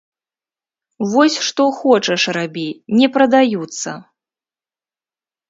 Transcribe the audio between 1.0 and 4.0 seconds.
Вось што хочаш рабі, не прадаюцца.